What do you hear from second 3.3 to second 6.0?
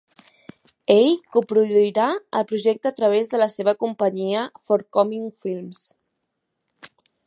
de la seva companyia, Forthcoming Films.